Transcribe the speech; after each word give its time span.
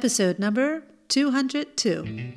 episode 0.00 0.38
number 0.38 0.82
202. 1.08 2.32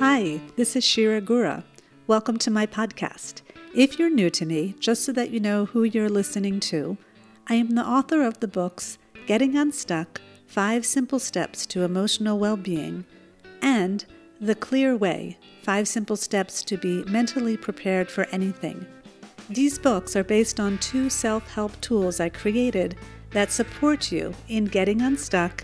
Hi, 0.00 0.40
this 0.56 0.74
is 0.74 0.82
Shira 0.82 1.20
Gura. 1.20 1.62
Welcome 2.08 2.36
to 2.38 2.50
my 2.50 2.66
podcast. 2.66 3.42
If 3.76 3.96
you're 3.96 4.10
new 4.10 4.28
to 4.30 4.44
me, 4.44 4.74
just 4.80 5.04
so 5.04 5.12
that 5.12 5.30
you 5.30 5.38
know 5.38 5.66
who 5.66 5.84
you're 5.84 6.08
listening 6.08 6.58
to, 6.58 6.96
I 7.46 7.54
am 7.54 7.76
the 7.76 7.86
author 7.86 8.24
of 8.24 8.40
the 8.40 8.48
books 8.48 8.98
Getting 9.28 9.56
Unstuck 9.56 10.20
Five 10.48 10.84
Simple 10.84 11.20
Steps 11.20 11.64
to 11.66 11.84
Emotional 11.84 12.40
Well-Being 12.40 13.04
and 13.62 14.04
The 14.40 14.56
Clear 14.56 14.96
Way 14.96 15.38
Five 15.62 15.86
Simple 15.86 16.16
Steps 16.16 16.64
to 16.64 16.76
Be 16.76 17.04
Mentally 17.04 17.56
Prepared 17.56 18.10
for 18.10 18.26
Anything. 18.32 18.84
These 19.48 19.78
books 19.78 20.16
are 20.16 20.24
based 20.24 20.58
on 20.58 20.78
two 20.78 21.08
self 21.08 21.48
help 21.52 21.80
tools 21.80 22.18
I 22.18 22.30
created 22.30 22.96
that 23.30 23.52
support 23.52 24.10
you 24.10 24.34
in 24.48 24.64
getting 24.64 25.02
unstuck 25.02 25.62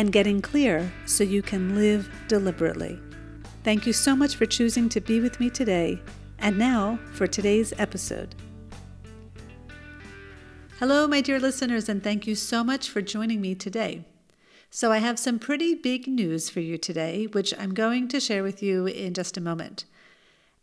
and 0.00 0.12
getting 0.12 0.40
clear 0.40 0.90
so 1.04 1.22
you 1.22 1.42
can 1.42 1.74
live 1.74 2.10
deliberately. 2.26 2.98
Thank 3.64 3.86
you 3.86 3.92
so 3.92 4.16
much 4.16 4.34
for 4.34 4.46
choosing 4.46 4.88
to 4.88 4.98
be 4.98 5.20
with 5.20 5.38
me 5.38 5.50
today. 5.50 6.00
And 6.38 6.56
now 6.56 6.98
for 7.12 7.26
today's 7.26 7.74
episode. 7.76 8.34
Hello, 10.78 11.06
my 11.06 11.20
dear 11.20 11.38
listeners, 11.38 11.90
and 11.90 12.02
thank 12.02 12.26
you 12.26 12.34
so 12.34 12.64
much 12.64 12.88
for 12.88 13.02
joining 13.02 13.42
me 13.42 13.54
today. 13.54 14.06
So, 14.70 14.90
I 14.90 14.98
have 14.98 15.18
some 15.18 15.38
pretty 15.38 15.74
big 15.74 16.06
news 16.06 16.48
for 16.48 16.60
you 16.60 16.78
today, 16.78 17.26
which 17.26 17.52
I'm 17.58 17.74
going 17.74 18.08
to 18.08 18.20
share 18.20 18.42
with 18.42 18.62
you 18.62 18.86
in 18.86 19.12
just 19.12 19.36
a 19.36 19.42
moment. 19.42 19.84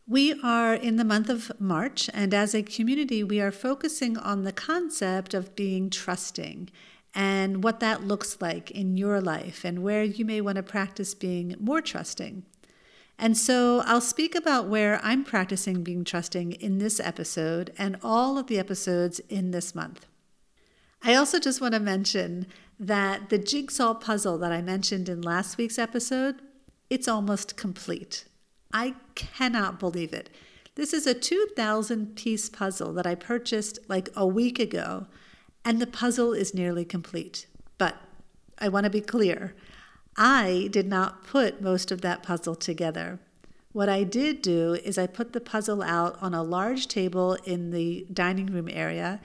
We 0.07 0.39
are 0.41 0.73
in 0.73 0.95
the 0.95 1.03
month 1.03 1.29
of 1.29 1.51
March, 1.59 2.09
and 2.11 2.33
as 2.33 2.55
a 2.55 2.63
community, 2.63 3.23
we 3.23 3.39
are 3.39 3.51
focusing 3.51 4.17
on 4.17 4.45
the 4.45 4.53
concept 4.53 5.35
of 5.35 5.55
being 5.55 5.91
trusting 5.91 6.69
and 7.17 7.63
what 7.63 7.79
that 7.79 8.03
looks 8.03 8.37
like 8.39 8.69
in 8.69 8.95
your 8.95 9.19
life 9.19 9.65
and 9.65 9.81
where 9.81 10.03
you 10.03 10.23
may 10.23 10.39
want 10.39 10.55
to 10.55 10.63
practice 10.63 11.15
being 11.15 11.55
more 11.59 11.81
trusting. 11.81 12.45
And 13.17 13.35
so 13.35 13.81
I'll 13.87 14.01
speak 14.01 14.35
about 14.35 14.67
where 14.67 14.99
I'm 15.01 15.23
practicing 15.23 15.81
being 15.81 16.03
trusting 16.03 16.51
in 16.51 16.77
this 16.77 16.99
episode 16.99 17.73
and 17.75 17.97
all 18.03 18.37
of 18.37 18.45
the 18.45 18.59
episodes 18.59 19.17
in 19.29 19.49
this 19.49 19.73
month. 19.73 20.05
I 21.03 21.15
also 21.15 21.39
just 21.39 21.59
want 21.59 21.73
to 21.73 21.79
mention 21.79 22.45
that 22.79 23.29
the 23.29 23.39
jigsaw 23.39 23.95
puzzle 23.95 24.37
that 24.37 24.51
I 24.51 24.61
mentioned 24.61 25.09
in 25.09 25.23
last 25.23 25.57
week's 25.57 25.79
episode, 25.79 26.35
it's 26.91 27.07
almost 27.07 27.57
complete. 27.57 28.25
I 28.71 28.93
cannot 29.15 29.79
believe 29.79 30.13
it. 30.13 30.29
This 30.75 30.93
is 30.93 31.07
a 31.07 31.15
2000 31.15 32.15
piece 32.15 32.47
puzzle 32.47 32.93
that 32.93 33.07
I 33.07 33.15
purchased 33.15 33.79
like 33.87 34.09
a 34.15 34.27
week 34.27 34.59
ago 34.59 35.07
and 35.67 35.81
the 35.81 35.85
puzzle 35.85 36.31
is 36.31 36.53
nearly 36.53 36.85
complete. 36.85 37.45
But 37.77 37.97
I 38.57 38.69
want 38.69 38.85
to 38.85 38.89
be 38.89 39.01
clear 39.01 39.53
I 40.15 40.69
did 40.71 40.87
not 40.87 41.25
put 41.25 41.61
most 41.61 41.91
of 41.91 41.99
that 42.01 42.23
puzzle 42.23 42.55
together. 42.55 43.19
What 43.73 43.89
I 43.89 44.03
did 44.03 44.41
do 44.41 44.75
is 44.75 44.97
I 44.97 45.07
put 45.07 45.33
the 45.33 45.41
puzzle 45.41 45.83
out 45.83 46.17
on 46.21 46.33
a 46.33 46.41
large 46.41 46.87
table 46.87 47.33
in 47.43 47.71
the 47.71 48.07
dining 48.11 48.47
room 48.47 48.69
area, 48.71 49.19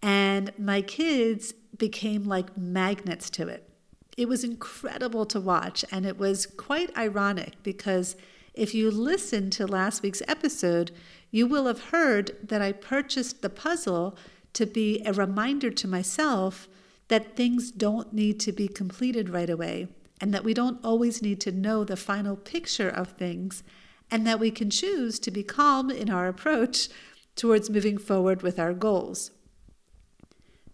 and 0.00 0.50
my 0.58 0.80
kids 0.80 1.52
became 1.76 2.24
like 2.24 2.56
magnets 2.56 3.28
to 3.30 3.46
it. 3.46 3.68
It 4.16 4.28
was 4.28 4.44
incredible 4.44 5.26
to 5.26 5.40
watch, 5.40 5.84
and 5.92 6.06
it 6.06 6.16
was 6.18 6.46
quite 6.46 6.96
ironic 6.96 7.62
because 7.62 8.16
if 8.54 8.74
you 8.74 8.90
listened 8.90 9.52
to 9.52 9.66
last 9.66 10.02
week's 10.02 10.22
episode, 10.26 10.90
you 11.30 11.46
will 11.46 11.66
have 11.66 11.90
heard 11.90 12.34
that 12.42 12.62
I 12.62 12.72
purchased 12.72 13.42
the 13.42 13.50
puzzle 13.50 14.16
to 14.54 14.66
be 14.66 15.02
a 15.04 15.12
reminder 15.12 15.70
to 15.70 15.88
myself 15.88 16.68
that 17.08 17.36
things 17.36 17.70
don't 17.70 18.12
need 18.12 18.40
to 18.40 18.52
be 18.52 18.68
completed 18.68 19.28
right 19.28 19.50
away 19.50 19.88
and 20.20 20.32
that 20.32 20.44
we 20.44 20.54
don't 20.54 20.82
always 20.84 21.20
need 21.20 21.40
to 21.40 21.52
know 21.52 21.84
the 21.84 21.96
final 21.96 22.36
picture 22.36 22.88
of 22.88 23.12
things 23.12 23.62
and 24.10 24.26
that 24.26 24.38
we 24.38 24.50
can 24.50 24.70
choose 24.70 25.18
to 25.18 25.30
be 25.30 25.42
calm 25.42 25.90
in 25.90 26.10
our 26.10 26.28
approach 26.28 26.88
towards 27.34 27.70
moving 27.70 27.98
forward 27.98 28.42
with 28.42 28.58
our 28.58 28.72
goals. 28.72 29.30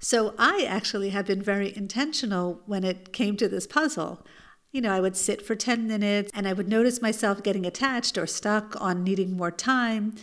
So 0.00 0.34
I 0.38 0.64
actually 0.68 1.10
have 1.10 1.26
been 1.26 1.42
very 1.42 1.76
intentional 1.76 2.62
when 2.66 2.84
it 2.84 3.12
came 3.12 3.36
to 3.36 3.48
this 3.48 3.66
puzzle. 3.66 4.24
You 4.70 4.80
know, 4.80 4.92
I 4.92 5.00
would 5.00 5.16
sit 5.16 5.40
for 5.40 5.56
10 5.56 5.86
minutes 5.86 6.30
and 6.34 6.46
I 6.46 6.52
would 6.52 6.68
notice 6.68 7.00
myself 7.00 7.42
getting 7.42 7.64
attached 7.64 8.18
or 8.18 8.26
stuck 8.26 8.80
on 8.80 9.02
needing 9.02 9.36
more 9.36 9.50
time, 9.50 10.14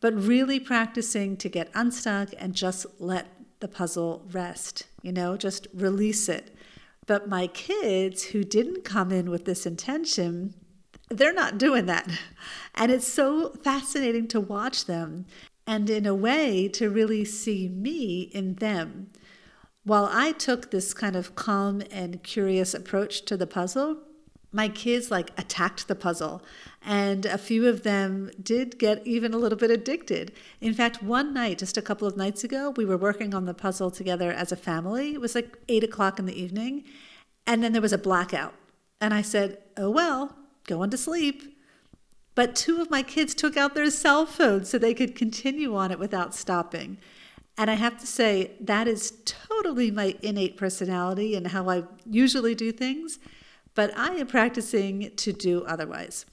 but 0.00 0.14
really 0.14 0.58
practicing 0.58 1.36
to 1.36 1.48
get 1.48 1.70
unstuck 1.74 2.30
and 2.38 2.54
just 2.54 2.86
let 2.98 3.28
the 3.60 3.68
puzzle 3.68 4.26
rest, 4.32 4.86
you 5.02 5.12
know, 5.12 5.36
just 5.36 5.66
release 5.74 6.28
it. 6.28 6.56
But 7.06 7.28
my 7.28 7.46
kids 7.48 8.22
who 8.24 8.44
didn't 8.44 8.84
come 8.84 9.12
in 9.12 9.30
with 9.30 9.44
this 9.44 9.66
intention, 9.66 10.54
they're 11.08 11.32
not 11.32 11.58
doing 11.58 11.86
that. 11.86 12.08
And 12.74 12.90
it's 12.90 13.06
so 13.06 13.50
fascinating 13.50 14.28
to 14.28 14.40
watch 14.40 14.86
them 14.86 15.26
and, 15.66 15.90
in 15.90 16.06
a 16.06 16.14
way, 16.14 16.68
to 16.68 16.88
really 16.88 17.24
see 17.24 17.68
me 17.68 18.30
in 18.32 18.54
them. 18.54 19.10
While 19.82 20.08
I 20.10 20.32
took 20.32 20.70
this 20.70 20.94
kind 20.94 21.16
of 21.16 21.34
calm 21.34 21.82
and 21.90 22.22
curious 22.22 22.74
approach 22.74 23.24
to 23.26 23.36
the 23.36 23.46
puzzle, 23.46 23.98
my 24.52 24.68
kids 24.68 25.10
like 25.10 25.30
attacked 25.38 25.86
the 25.86 25.94
puzzle 25.94 26.42
and 26.82 27.26
a 27.26 27.38
few 27.38 27.68
of 27.68 27.82
them 27.82 28.30
did 28.42 28.78
get 28.78 29.06
even 29.06 29.32
a 29.32 29.36
little 29.36 29.58
bit 29.58 29.70
addicted. 29.70 30.32
In 30.60 30.74
fact 30.74 31.02
one 31.02 31.32
night 31.32 31.58
just 31.58 31.76
a 31.76 31.82
couple 31.82 32.08
of 32.08 32.16
nights 32.16 32.42
ago 32.42 32.70
we 32.70 32.84
were 32.84 32.96
working 32.96 33.34
on 33.34 33.44
the 33.44 33.54
puzzle 33.54 33.90
together 33.90 34.32
as 34.32 34.50
a 34.50 34.56
family. 34.56 35.14
It 35.14 35.20
was 35.20 35.34
like 35.34 35.58
eight 35.68 35.84
o'clock 35.84 36.18
in 36.18 36.26
the 36.26 36.40
evening 36.40 36.84
and 37.46 37.62
then 37.62 37.72
there 37.72 37.82
was 37.82 37.92
a 37.92 37.98
blackout. 37.98 38.54
And 39.00 39.14
i 39.14 39.22
said 39.22 39.58
oh 39.76 39.90
well 39.90 40.36
go 40.66 40.82
on 40.82 40.90
to 40.90 40.96
sleep. 40.96 41.56
But 42.34 42.54
two 42.54 42.80
of 42.80 42.90
my 42.90 43.02
kids 43.02 43.34
took 43.34 43.56
out 43.56 43.74
their 43.74 43.90
cell 43.90 44.24
phones 44.24 44.70
so 44.70 44.78
they 44.78 44.94
could 44.94 45.14
continue 45.14 45.76
on 45.76 45.90
it 45.90 45.98
without 45.98 46.34
stopping. 46.34 46.96
And 47.58 47.70
I 47.70 47.74
have 47.74 47.98
to 47.98 48.06
say, 48.06 48.52
that 48.60 48.88
is 48.88 49.12
totally 49.26 49.90
my 49.90 50.16
innate 50.22 50.56
personality 50.56 51.34
and 51.34 51.48
how 51.48 51.68
I 51.68 51.82
usually 52.08 52.54
do 52.54 52.72
things 52.72 53.18
but 53.80 53.96
I 53.96 54.16
am 54.16 54.26
practicing 54.26 55.10
to 55.16 55.32
do 55.32 55.64
otherwise. 55.64 56.26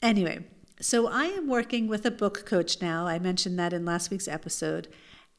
Anyway, 0.00 0.44
so 0.80 1.08
I 1.08 1.24
am 1.24 1.48
working 1.48 1.88
with 1.88 2.06
a 2.06 2.10
book 2.12 2.46
coach 2.46 2.80
now. 2.80 3.04
I 3.08 3.18
mentioned 3.18 3.58
that 3.58 3.72
in 3.72 3.84
last 3.84 4.12
week's 4.12 4.28
episode. 4.28 4.86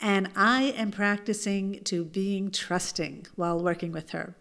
And 0.02 0.30
I 0.36 0.64
am 0.64 0.92
practicing 0.92 1.82
to 1.86 2.04
being 2.04 2.52
trusting 2.52 3.26
while 3.38 3.58
working 3.58 3.94
with 3.94 4.10
her. 4.10 4.36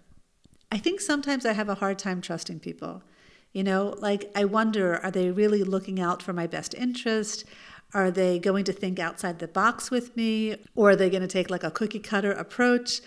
I 0.72 0.78
think 0.78 1.00
sometimes 1.00 1.46
I 1.46 1.52
have 1.52 1.68
a 1.68 1.76
hard 1.76 2.00
time 2.00 2.20
trusting 2.20 2.58
people. 2.58 3.04
You 3.52 3.62
know, 3.62 3.94
like 3.98 4.28
I 4.34 4.44
wonder 4.44 4.96
are 5.04 5.12
they 5.12 5.30
really 5.30 5.62
looking 5.62 6.00
out 6.00 6.20
for 6.20 6.32
my 6.32 6.48
best 6.48 6.74
interest? 6.74 7.44
Are 7.94 8.10
they 8.10 8.40
going 8.40 8.64
to 8.64 8.72
think 8.72 8.98
outside 8.98 9.38
the 9.38 9.46
box 9.46 9.92
with 9.92 10.16
me? 10.16 10.56
Or 10.74 10.90
are 10.90 10.96
they 10.96 11.10
going 11.10 11.22
to 11.22 11.28
take 11.28 11.48
like 11.48 11.62
a 11.62 11.70
cookie 11.70 12.00
cutter 12.00 12.32
approach? 12.32 13.02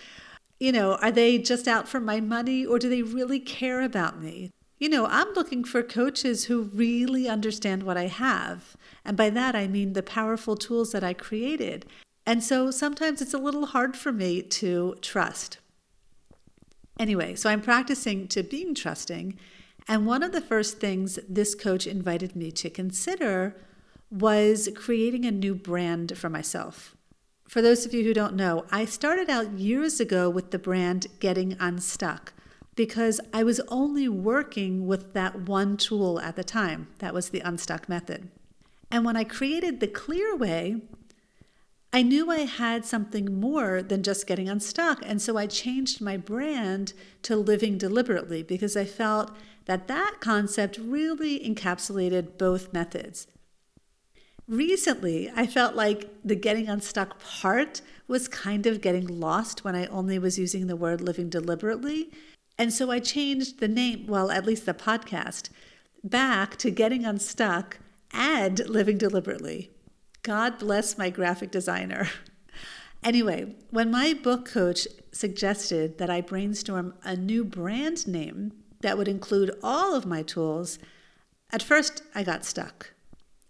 You 0.60 0.74
know, 0.74 0.96
are 0.96 1.12
they 1.12 1.38
just 1.38 1.68
out 1.68 1.88
for 1.88 2.02
my 2.02 2.20
money 2.20 2.66
or 2.66 2.80
do 2.80 2.90
they 2.90 3.02
really 3.02 3.40
care 3.40 3.82
about 3.82 4.22
me? 4.22 4.52
You 4.78 4.90
know, 4.90 5.06
I'm 5.06 5.34
looking 5.34 5.64
for 5.64 5.82
coaches 5.82 6.46
who 6.46 6.64
really 6.74 7.28
understand 7.28 7.84
what 7.84 7.98
I 7.98 8.08
have. 8.08 8.76
And 9.06 9.16
by 9.16 9.30
that, 9.30 9.56
I 9.56 9.68
mean 9.68 9.94
the 9.94 10.04
powerful 10.04 10.56
tools 10.56 10.92
that 10.92 11.04
I 11.04 11.14
created. 11.14 11.86
And 12.26 12.44
so 12.44 12.72
sometimes 12.72 13.22
it's 13.22 13.34
a 13.34 13.40
little 13.40 13.68
hard 13.68 13.98
for 13.98 14.12
me 14.12 14.42
to 14.42 14.96
trust. 15.02 15.60
Anyway, 17.00 17.36
so 17.36 17.50
I'm 17.50 17.62
practicing 17.62 18.28
to 18.30 18.44
being 18.44 18.76
trusting. 18.76 19.38
And 19.88 20.06
one 20.06 20.24
of 20.24 20.34
the 20.34 20.42
first 20.42 20.80
things 20.80 21.20
this 21.28 21.56
coach 21.56 21.88
invited 21.88 22.36
me 22.36 22.52
to 22.52 22.70
consider 22.70 23.56
was 24.12 24.70
creating 24.76 25.26
a 25.26 25.32
new 25.32 25.56
brand 25.56 26.18
for 26.18 26.30
myself 26.30 26.96
for 27.50 27.64
those 27.64 27.84
of 27.84 27.96
you 27.96 28.04
who 28.04 28.14
don't 28.14 28.36
know, 28.36 28.66
I 28.72 28.86
started 28.86 29.28
out 29.28 29.54
years 29.54 30.00
ago 30.00 30.30
with 30.30 30.52
the 30.52 30.60
brand 30.60 31.08
Getting 31.20 31.58
Unstuck 31.60 32.32
because 32.76 33.20
I 33.34 33.44
was 33.44 33.60
only 33.70 34.08
working 34.08 34.86
with 34.86 35.14
that 35.14 35.42
one 35.48 35.76
tool 35.76 36.20
at 36.20 36.36
the 36.36 36.44
time. 36.44 36.90
That 37.00 37.14
was 37.14 37.30
the 37.30 37.40
Unstuck 37.40 37.90
method. 37.90 38.30
And 38.92 39.04
when 39.04 39.18
I 39.18 39.24
created 39.24 39.80
the 39.80 39.88
Clear 39.88 40.36
Way, 40.36 40.82
I 41.92 42.04
knew 42.04 42.30
I 42.30 42.42
had 42.42 42.86
something 42.86 43.40
more 43.40 43.82
than 43.82 44.04
just 44.04 44.28
getting 44.28 44.48
unstuck. 44.48 45.02
And 45.04 45.20
so 45.20 45.36
I 45.38 45.48
changed 45.48 46.02
my 46.02 46.18
brand 46.18 46.94
to 47.24 47.36
Living 47.36 47.80
Deliberately 47.80 48.44
because 48.44 48.78
I 48.78 48.86
felt 48.86 49.36
that 49.66 49.88
that 49.88 50.18
concept 50.20 50.78
really 50.78 51.40
encapsulated 51.40 52.38
both 52.38 52.72
methods 52.74 53.26
recently 54.50 55.32
I 55.36 55.46
felt 55.46 55.76
like 55.76 56.10
the 56.26 56.36
getting 56.36 56.68
unstuck 56.68 57.20
part 57.20 57.82
was 58.08 58.28
kind 58.28 58.66
of 58.66 58.82
getting 58.82 59.08
lost 59.08 59.64
when 59.64 59.76
I 59.76 59.86
only 59.86 60.18
was 60.18 60.40
using 60.40 60.68
the 60.68 60.76
word 60.76 61.00
living 61.00 61.30
deliberately. 61.30 62.12
And 62.58 62.74
so 62.74 62.92
I 62.92 63.00
changed 63.00 63.60
the 63.60 63.68
name, 63.68 64.08
well, 64.08 64.32
at 64.32 64.46
least 64.46 64.66
the 64.66 64.74
podcast, 64.74 65.50
back 66.04 66.58
to 66.58 66.72
getting 66.72 67.06
unstuck 67.06 67.78
and 68.12 68.68
living 68.68 68.98
deliberately. 68.98 69.72
God 70.24 70.60
bless 70.60 70.98
my 70.98 71.10
graphic 71.10 71.52
designer. 71.52 72.10
Anyway, 73.02 73.56
when 73.70 73.90
my 73.90 74.14
book 74.14 74.46
coach 74.46 74.86
suggested 75.14 75.98
that 76.00 76.10
I 76.10 76.20
brainstorm 76.20 76.94
a 77.02 77.16
new 77.16 77.46
brand 77.46 78.06
name 78.06 78.52
that 78.82 78.98
would 78.98 79.08
include 79.08 79.58
all 79.64 79.96
of 79.96 80.06
my 80.06 80.22
tools, 80.22 80.80
at 81.50 81.64
first 81.64 82.04
I 82.14 82.24
got 82.24 82.44
stuck. 82.44 82.92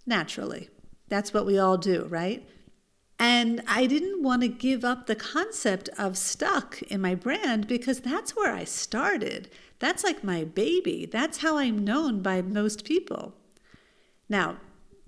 Naturally. 0.06 0.70
That's 1.10 1.34
what 1.34 1.46
we 1.46 1.58
all 1.60 1.78
do, 1.78 2.06
right? 2.06 2.48
And 3.18 3.62
I 3.68 3.86
didn't 3.86 4.24
want 4.24 4.44
to 4.44 4.48
give 4.48 4.86
up 4.86 5.06
the 5.06 5.16
concept 5.16 5.90
of 5.98 6.18
stuck 6.18 6.82
in 6.84 7.02
my 7.02 7.16
brand 7.16 7.68
because 7.68 8.00
that's 8.00 8.36
where 8.36 8.54
I 8.54 8.64
started. 8.64 9.50
That's 9.80 10.04
like 10.04 10.24
my 10.24 10.46
baby. 10.46 11.06
That's 11.06 11.40
how 11.40 11.58
I'm 11.58 11.84
known 11.84 12.22
by 12.22 12.42
most 12.42 12.86
people. 12.86 13.34
Now, 14.30 14.58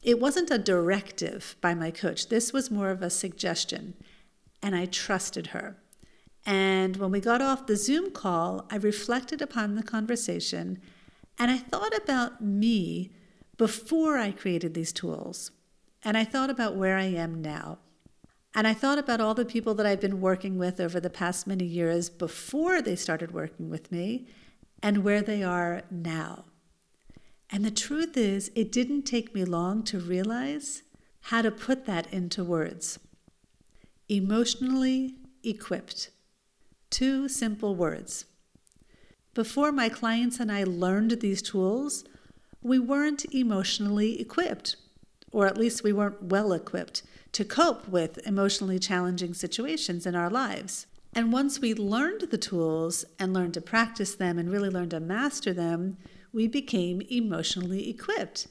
it 0.01 0.19
wasn't 0.19 0.51
a 0.51 0.57
directive 0.57 1.55
by 1.61 1.73
my 1.73 1.91
coach, 1.91 2.27
this 2.27 2.51
was 2.51 2.71
more 2.71 2.89
of 2.89 3.01
a 3.01 3.09
suggestion. 3.09 3.93
And 4.61 4.75
I 4.75 4.85
trusted 4.85 5.47
her. 5.47 5.77
And 6.45 6.97
when 6.97 7.11
we 7.11 7.19
got 7.19 7.41
off 7.41 7.67
the 7.67 7.75
Zoom 7.75 8.11
call, 8.11 8.65
I 8.71 8.77
reflected 8.77 9.41
upon 9.41 9.75
the 9.75 9.83
conversation 9.83 10.79
and 11.37 11.49
I 11.49 11.57
thought 11.57 11.95
about 11.95 12.41
me 12.41 13.11
before 13.57 14.17
I 14.17 14.31
created 14.31 14.73
these 14.73 14.91
tools. 14.91 15.51
And 16.03 16.17
I 16.17 16.23
thought 16.23 16.49
about 16.49 16.75
where 16.75 16.97
I 16.97 17.03
am 17.03 17.41
now. 17.41 17.79
And 18.53 18.67
I 18.67 18.73
thought 18.73 18.97
about 18.97 19.21
all 19.21 19.33
the 19.33 19.45
people 19.45 19.73
that 19.75 19.85
I've 19.85 20.01
been 20.01 20.19
working 20.19 20.57
with 20.57 20.79
over 20.79 20.99
the 20.99 21.09
past 21.09 21.47
many 21.47 21.63
years 21.63 22.09
before 22.09 22.81
they 22.81 22.95
started 22.95 23.31
working 23.31 23.69
with 23.69 23.91
me 23.91 24.27
and 24.83 25.03
where 25.03 25.21
they 25.21 25.43
are 25.43 25.83
now. 25.89 26.45
And 27.49 27.63
the 27.63 27.71
truth 27.71 28.17
is, 28.17 28.51
it 28.55 28.71
didn't 28.71 29.03
take 29.03 29.35
me 29.35 29.45
long 29.45 29.83
to 29.83 29.99
realize 29.99 30.83
how 31.25 31.41
to 31.41 31.51
put 31.51 31.85
that 31.85 32.11
into 32.11 32.43
words. 32.43 32.99
Emotionally 34.09 35.15
equipped. 35.43 36.09
Two 36.89 37.29
simple 37.29 37.75
words. 37.75 38.25
Before 39.33 39.71
my 39.71 39.87
clients 39.87 40.39
and 40.39 40.51
I 40.51 40.63
learned 40.63 41.21
these 41.21 41.41
tools, 41.41 42.03
we 42.61 42.79
weren't 42.79 43.25
emotionally 43.33 44.19
equipped, 44.19 44.75
or 45.31 45.47
at 45.47 45.57
least 45.57 45.83
we 45.83 45.93
weren't 45.93 46.23
well 46.23 46.53
equipped 46.53 47.03
to 47.31 47.45
cope 47.45 47.87
with 47.87 48.25
emotionally 48.27 48.79
challenging 48.79 49.33
situations 49.33 50.05
in 50.05 50.15
our 50.15 50.29
lives. 50.29 50.87
And 51.13 51.31
once 51.31 51.59
we 51.59 51.73
learned 51.73 52.21
the 52.29 52.37
tools 52.37 53.05
and 53.19 53.33
learned 53.33 53.53
to 53.55 53.61
practice 53.61 54.15
them 54.15 54.37
and 54.37 54.49
really 54.49 54.69
learned 54.69 54.91
to 54.91 54.99
master 54.99 55.53
them, 55.53 55.97
we 56.33 56.47
became 56.47 57.01
emotionally 57.09 57.89
equipped 57.89 58.47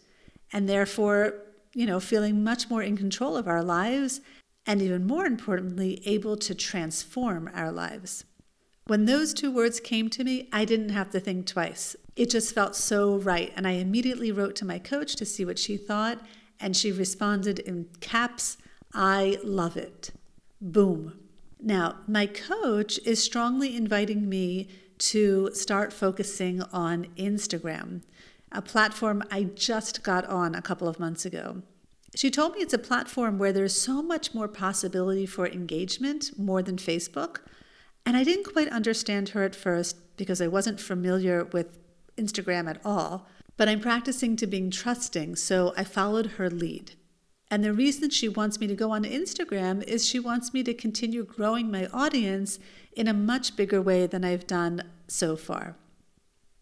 and 0.52 0.68
therefore, 0.68 1.34
you 1.74 1.86
know, 1.86 2.00
feeling 2.00 2.42
much 2.42 2.68
more 2.68 2.82
in 2.82 2.96
control 2.96 3.36
of 3.36 3.48
our 3.48 3.62
lives 3.62 4.20
and 4.66 4.82
even 4.82 5.06
more 5.06 5.24
importantly, 5.24 6.02
able 6.04 6.36
to 6.36 6.54
transform 6.54 7.50
our 7.54 7.72
lives. 7.72 8.24
When 8.86 9.04
those 9.04 9.32
two 9.32 9.52
words 9.52 9.80
came 9.80 10.10
to 10.10 10.24
me, 10.24 10.48
I 10.52 10.64
didn't 10.64 10.90
have 10.90 11.10
to 11.10 11.20
think 11.20 11.46
twice. 11.46 11.96
It 12.16 12.28
just 12.28 12.54
felt 12.54 12.74
so 12.76 13.16
right. 13.18 13.52
And 13.56 13.66
I 13.66 13.72
immediately 13.72 14.32
wrote 14.32 14.56
to 14.56 14.64
my 14.64 14.78
coach 14.78 15.16
to 15.16 15.24
see 15.24 15.44
what 15.44 15.58
she 15.58 15.76
thought, 15.76 16.20
and 16.60 16.76
she 16.76 16.92
responded 16.92 17.58
in 17.58 17.88
caps 18.00 18.56
I 18.92 19.38
love 19.44 19.76
it. 19.76 20.10
Boom. 20.60 21.18
Now, 21.60 21.98
my 22.08 22.26
coach 22.26 22.98
is 23.04 23.22
strongly 23.22 23.76
inviting 23.76 24.28
me 24.28 24.68
to 24.98 25.50
start 25.54 25.92
focusing 25.92 26.62
on 26.72 27.06
Instagram, 27.16 28.02
a 28.52 28.60
platform 28.60 29.22
I 29.30 29.44
just 29.44 30.02
got 30.02 30.26
on 30.26 30.54
a 30.54 30.62
couple 30.62 30.88
of 30.88 30.98
months 30.98 31.24
ago. 31.24 31.62
She 32.14 32.30
told 32.30 32.54
me 32.54 32.60
it's 32.60 32.74
a 32.74 32.78
platform 32.78 33.38
where 33.38 33.52
there's 33.52 33.80
so 33.80 34.02
much 34.02 34.34
more 34.34 34.48
possibility 34.48 35.26
for 35.26 35.46
engagement, 35.46 36.36
more 36.36 36.60
than 36.60 36.76
Facebook. 36.76 37.38
And 38.04 38.16
I 38.16 38.24
didn't 38.24 38.52
quite 38.52 38.68
understand 38.68 39.30
her 39.30 39.44
at 39.44 39.54
first 39.54 40.16
because 40.16 40.40
I 40.40 40.48
wasn't 40.48 40.80
familiar 40.80 41.44
with 41.44 41.78
Instagram 42.16 42.68
at 42.68 42.80
all, 42.84 43.28
but 43.60 43.68
I'm 43.68 43.80
practicing 43.80 44.36
to 44.36 44.46
being 44.46 44.70
trusting, 44.70 45.36
so 45.36 45.74
I 45.76 45.84
followed 45.84 46.38
her 46.38 46.48
lead. 46.48 46.92
And 47.50 47.62
the 47.62 47.74
reason 47.74 48.08
she 48.08 48.26
wants 48.26 48.58
me 48.58 48.66
to 48.66 48.74
go 48.74 48.90
on 48.90 49.04
Instagram 49.04 49.82
is 49.82 50.08
she 50.08 50.18
wants 50.18 50.54
me 50.54 50.62
to 50.62 50.72
continue 50.72 51.24
growing 51.24 51.70
my 51.70 51.86
audience 51.92 52.58
in 52.96 53.06
a 53.06 53.12
much 53.12 53.56
bigger 53.56 53.82
way 53.82 54.06
than 54.06 54.24
I've 54.24 54.46
done 54.46 54.84
so 55.08 55.36
far. 55.36 55.76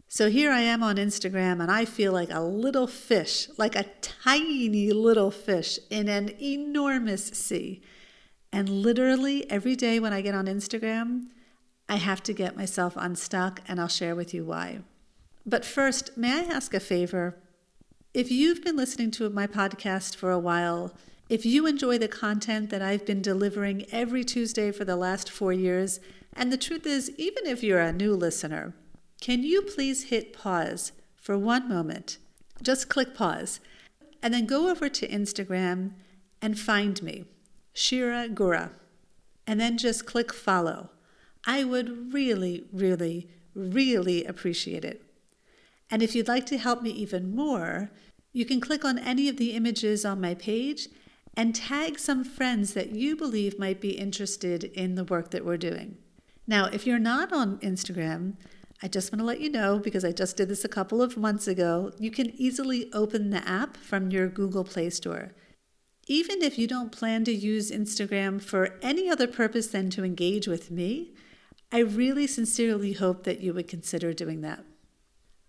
So 0.09 0.29
here 0.29 0.51
I 0.51 0.59
am 0.59 0.83
on 0.83 0.97
Instagram, 0.97 1.61
and 1.61 1.71
I 1.71 1.85
feel 1.85 2.11
like 2.11 2.33
a 2.33 2.41
little 2.41 2.85
fish, 2.85 3.47
like 3.57 3.77
a 3.77 3.85
tiny 4.01 4.91
little 4.91 5.31
fish 5.31 5.79
in 5.89 6.09
an 6.09 6.33
enormous 6.41 7.27
sea. 7.27 7.81
And 8.51 8.67
literally 8.67 9.49
every 9.49 9.77
day 9.77 10.01
when 10.01 10.11
I 10.11 10.19
get 10.19 10.35
on 10.35 10.47
Instagram, 10.47 11.27
I 11.87 11.95
have 11.95 12.21
to 12.23 12.33
get 12.33 12.57
myself 12.57 12.95
unstuck, 12.97 13.61
and 13.69 13.79
I'll 13.79 13.87
share 13.87 14.17
with 14.17 14.33
you 14.33 14.43
why. 14.43 14.81
But 15.49 15.65
first, 15.65 16.15
may 16.15 16.41
I 16.41 16.43
ask 16.43 16.75
a 16.75 16.79
favor? 16.79 17.35
If 18.13 18.29
you've 18.29 18.63
been 18.63 18.77
listening 18.77 19.09
to 19.11 19.27
my 19.31 19.47
podcast 19.47 20.15
for 20.15 20.29
a 20.29 20.37
while, 20.37 20.93
if 21.27 21.43
you 21.43 21.65
enjoy 21.65 21.97
the 21.97 22.07
content 22.07 22.69
that 22.69 22.83
I've 22.83 23.03
been 23.03 23.23
delivering 23.23 23.87
every 23.91 24.23
Tuesday 24.23 24.71
for 24.71 24.85
the 24.85 24.95
last 24.95 25.31
four 25.31 25.51
years, 25.51 25.99
and 26.33 26.51
the 26.51 26.57
truth 26.57 26.85
is, 26.85 27.11
even 27.17 27.47
if 27.47 27.63
you're 27.63 27.79
a 27.79 27.91
new 27.91 28.13
listener, 28.13 28.75
can 29.21 29.41
you 29.41 29.63
please 29.63 30.09
hit 30.09 30.33
pause 30.33 30.91
for 31.15 31.35
one 31.35 31.67
moment? 31.67 32.19
Just 32.61 32.87
click 32.87 33.15
pause, 33.15 33.59
and 34.21 34.31
then 34.31 34.45
go 34.45 34.69
over 34.69 34.87
to 34.87 35.07
Instagram 35.07 35.93
and 36.43 36.59
find 36.59 37.01
me, 37.01 37.25
Shira 37.73 38.29
Gura, 38.29 38.69
and 39.47 39.59
then 39.59 39.79
just 39.79 40.05
click 40.05 40.31
follow. 40.31 40.91
I 41.43 41.63
would 41.63 42.13
really, 42.13 42.65
really, 42.71 43.31
really 43.55 44.25
appreciate 44.25 44.85
it. 44.85 45.08
And 45.91 46.03
if 46.03 46.15
you'd 46.15 46.27
like 46.27 46.45
to 46.47 46.57
help 46.57 46.81
me 46.81 46.91
even 46.91 47.35
more, 47.35 47.91
you 48.31 48.45
can 48.45 48.61
click 48.61 48.85
on 48.85 48.99
any 48.99 49.27
of 49.27 49.37
the 49.37 49.53
images 49.53 50.05
on 50.05 50.21
my 50.21 50.35
page 50.35 50.87
and 51.35 51.55
tag 51.55 51.97
some 51.97 52.23
friends 52.23 52.73
that 52.73 52.91
you 52.91 53.15
believe 53.15 53.57
might 53.57 53.81
be 53.81 53.91
interested 53.91 54.63
in 54.65 54.95
the 54.95 55.03
work 55.03 55.31
that 55.31 55.45
we're 55.45 55.57
doing. 55.57 55.97
Now, 56.45 56.65
if 56.65 56.85
you're 56.85 56.99
not 56.99 57.31
on 57.31 57.59
Instagram, 57.59 58.35
I 58.81 58.87
just 58.87 59.11
want 59.11 59.19
to 59.19 59.25
let 59.25 59.41
you 59.41 59.49
know 59.49 59.77
because 59.77 60.05
I 60.05 60.11
just 60.11 60.37
did 60.37 60.49
this 60.49 60.63
a 60.63 60.69
couple 60.69 61.01
of 61.01 61.17
months 61.17 61.47
ago, 61.47 61.91
you 61.99 62.11
can 62.11 62.31
easily 62.31 62.91
open 62.93 63.29
the 63.29 63.47
app 63.47 63.77
from 63.77 64.09
your 64.09 64.27
Google 64.27 64.63
Play 64.63 64.89
Store. 64.89 65.33
Even 66.07 66.41
if 66.41 66.57
you 66.57 66.65
don't 66.65 66.91
plan 66.91 67.23
to 67.25 67.31
use 67.31 67.71
Instagram 67.71 68.41
for 68.41 68.79
any 68.81 69.09
other 69.09 69.27
purpose 69.27 69.67
than 69.67 69.89
to 69.91 70.03
engage 70.03 70.47
with 70.47 70.71
me, 70.71 71.13
I 71.71 71.79
really 71.79 72.25
sincerely 72.25 72.93
hope 72.93 73.25
that 73.25 73.41
you 73.41 73.53
would 73.53 73.67
consider 73.67 74.13
doing 74.13 74.41
that. 74.41 74.63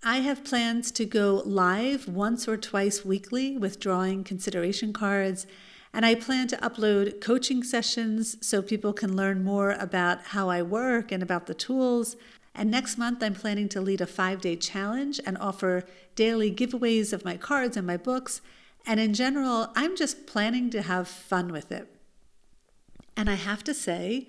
I 0.03 0.21
have 0.21 0.45
plans 0.45 0.91
to 0.93 1.05
go 1.05 1.43
live 1.45 2.09
once 2.09 2.49
or 2.49 2.57
twice 2.57 3.05
weekly 3.05 3.59
with 3.59 3.79
drawing 3.79 4.25
consideration 4.25 4.95
cards, 4.95 5.47
and 5.93 6.07
I 6.07 6.15
plan 6.15 6.49
to 6.49 6.57
upload 6.57 7.21
coaching 7.21 7.63
sessions 7.63 8.39
so 8.41 8.63
people 8.63 8.95
can 8.95 9.15
learn 9.15 9.45
more 9.45 9.73
about 9.73 10.29
how 10.29 10.49
I 10.49 10.63
work 10.63 11.13
and 11.13 11.23
about 11.23 11.47
the 11.47 11.55
tools. 11.55 12.17
And 12.55 12.71
next 12.71 12.97
month, 12.97 13.23
I'm 13.23 13.35
planning 13.35 13.69
to 13.71 13.81
lead 13.83 14.01
a 14.01 14.07
five 14.07 14.41
day 14.41 14.57
challenge 14.57 15.21
and 15.27 15.37
offer 15.37 15.85
daily 16.15 16.51
giveaways 16.51 17.13
of 17.13 17.25
my 17.25 17.37
cards 17.37 17.77
and 17.77 17.87
my 17.87 17.99
books. 17.99 18.41
And 18.87 18.99
in 18.99 19.13
general, 19.13 19.69
I'm 19.77 19.97
just 19.97 20.27
planning 20.27 20.71
to 20.71 20.81
have 20.81 21.09
fun 21.09 21.53
with 21.53 21.71
it. 21.71 21.95
And 23.19 23.29
I 23.29 23.35
have 23.35 23.63
to 23.65 23.75
say, 23.75 24.29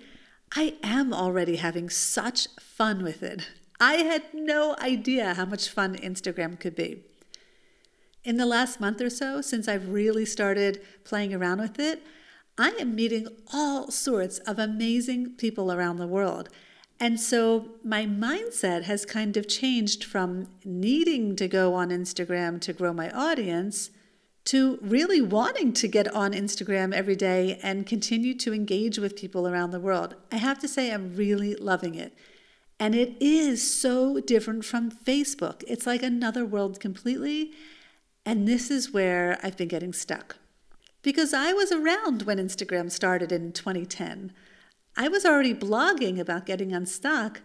I 0.54 0.74
am 0.82 1.14
already 1.14 1.56
having 1.56 1.88
such 1.88 2.48
fun 2.60 3.02
with 3.02 3.22
it. 3.22 3.48
I 3.82 3.94
had 3.94 4.22
no 4.32 4.76
idea 4.78 5.34
how 5.34 5.44
much 5.44 5.68
fun 5.68 5.96
Instagram 5.96 6.60
could 6.60 6.76
be. 6.76 7.02
In 8.22 8.36
the 8.36 8.46
last 8.46 8.78
month 8.78 9.00
or 9.00 9.10
so, 9.10 9.40
since 9.40 9.66
I've 9.66 9.88
really 9.88 10.24
started 10.24 10.80
playing 11.02 11.34
around 11.34 11.58
with 11.58 11.80
it, 11.80 12.00
I 12.56 12.68
am 12.78 12.94
meeting 12.94 13.26
all 13.52 13.90
sorts 13.90 14.38
of 14.38 14.60
amazing 14.60 15.30
people 15.30 15.72
around 15.72 15.96
the 15.96 16.06
world. 16.06 16.48
And 17.00 17.18
so 17.18 17.70
my 17.82 18.06
mindset 18.06 18.84
has 18.84 19.04
kind 19.04 19.36
of 19.36 19.48
changed 19.48 20.04
from 20.04 20.46
needing 20.64 21.34
to 21.34 21.48
go 21.48 21.74
on 21.74 21.88
Instagram 21.88 22.60
to 22.60 22.72
grow 22.72 22.92
my 22.92 23.10
audience 23.10 23.90
to 24.44 24.78
really 24.80 25.20
wanting 25.20 25.72
to 25.72 25.88
get 25.88 26.06
on 26.14 26.34
Instagram 26.34 26.94
every 26.94 27.16
day 27.16 27.58
and 27.64 27.84
continue 27.84 28.34
to 28.34 28.54
engage 28.54 28.98
with 28.98 29.16
people 29.16 29.48
around 29.48 29.72
the 29.72 29.80
world. 29.80 30.14
I 30.30 30.36
have 30.36 30.60
to 30.60 30.68
say, 30.68 30.92
I'm 30.92 31.16
really 31.16 31.56
loving 31.56 31.96
it. 31.96 32.16
And 32.82 32.96
it 32.96 33.16
is 33.20 33.62
so 33.62 34.18
different 34.18 34.64
from 34.64 34.90
Facebook. 34.90 35.62
It's 35.68 35.86
like 35.86 36.02
another 36.02 36.44
world 36.44 36.80
completely. 36.80 37.52
And 38.26 38.48
this 38.48 38.72
is 38.72 38.92
where 38.92 39.38
I've 39.40 39.56
been 39.56 39.68
getting 39.68 39.92
stuck. 39.92 40.38
Because 41.00 41.32
I 41.32 41.52
was 41.52 41.70
around 41.70 42.22
when 42.22 42.38
Instagram 42.38 42.90
started 42.90 43.30
in 43.30 43.52
2010. 43.52 44.32
I 44.96 45.06
was 45.06 45.24
already 45.24 45.54
blogging 45.54 46.18
about 46.18 46.44
getting 46.44 46.72
unstuck, 46.72 47.40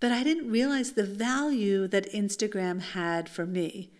but 0.00 0.10
I 0.10 0.22
didn't 0.22 0.50
realize 0.50 0.92
the 0.92 1.04
value 1.04 1.86
that 1.88 2.10
Instagram 2.14 2.80
had 2.80 3.28
for 3.28 3.44
me. 3.44 3.92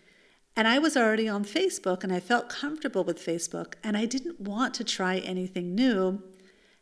And 0.57 0.67
I 0.67 0.79
was 0.79 0.97
already 0.97 1.29
on 1.29 1.45
Facebook 1.45 2.03
and 2.03 2.11
I 2.11 2.19
felt 2.19 2.49
comfortable 2.49 3.05
with 3.05 3.19
Facebook 3.19 3.75
and 3.85 3.95
I 3.95 4.07
didn't 4.07 4.41
want 4.41 4.73
to 4.77 4.85
try 4.85 5.19
anything 5.19 5.75
new. 5.75 6.23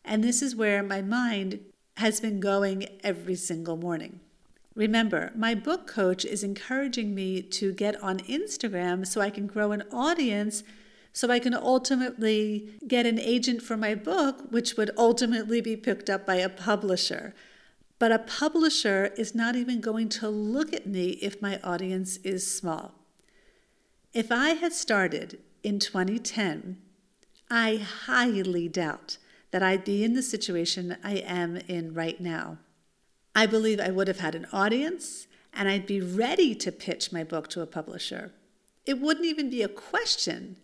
And 0.04 0.22
this 0.22 0.42
is 0.42 0.54
where 0.54 0.80
my 0.84 1.02
mind 1.02 1.58
has 1.96 2.20
been 2.20 2.40
going 2.40 2.86
every 3.02 3.36
single 3.36 3.76
morning. 3.76 4.20
Remember, 4.74 5.30
my 5.36 5.54
book 5.54 5.86
coach 5.86 6.24
is 6.24 6.42
encouraging 6.42 7.14
me 7.14 7.40
to 7.42 7.72
get 7.72 8.02
on 8.02 8.18
Instagram 8.20 9.06
so 9.06 9.20
I 9.20 9.30
can 9.30 9.46
grow 9.46 9.70
an 9.70 9.84
audience, 9.92 10.64
so 11.12 11.30
I 11.30 11.38
can 11.38 11.54
ultimately 11.54 12.70
get 12.88 13.06
an 13.06 13.20
agent 13.20 13.62
for 13.62 13.76
my 13.76 13.94
book, 13.94 14.50
which 14.50 14.76
would 14.76 14.90
ultimately 14.98 15.60
be 15.60 15.76
picked 15.76 16.10
up 16.10 16.26
by 16.26 16.36
a 16.36 16.48
publisher. 16.48 17.34
But 18.00 18.10
a 18.10 18.18
publisher 18.18 19.12
is 19.16 19.34
not 19.34 19.54
even 19.54 19.80
going 19.80 20.08
to 20.10 20.28
look 20.28 20.72
at 20.72 20.86
me 20.86 21.10
if 21.22 21.40
my 21.40 21.60
audience 21.62 22.16
is 22.18 22.52
small. 22.52 22.94
If 24.12 24.32
I 24.32 24.50
had 24.50 24.72
started 24.72 25.38
in 25.62 25.78
2010, 25.78 26.78
I 27.48 27.76
highly 27.76 28.68
doubt 28.68 29.18
that 29.54 29.62
I'd 29.62 29.84
be 29.84 30.02
in 30.02 30.14
the 30.14 30.22
situation 30.22 30.96
I 31.04 31.18
am 31.18 31.58
in 31.68 31.94
right 31.94 32.20
now. 32.20 32.58
I 33.36 33.46
believe 33.46 33.78
I 33.78 33.92
would 33.92 34.08
have 34.08 34.18
had 34.18 34.34
an 34.34 34.48
audience 34.52 35.28
and 35.52 35.68
I'd 35.68 35.86
be 35.86 36.00
ready 36.00 36.56
to 36.56 36.72
pitch 36.72 37.12
my 37.12 37.22
book 37.22 37.46
to 37.50 37.60
a 37.60 37.66
publisher. 37.66 38.32
It 38.84 39.00
wouldn't 39.00 39.26
even 39.26 39.50
be 39.50 39.62
a 39.62 39.68
question. 39.68 40.56